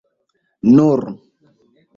nur 0.75 1.05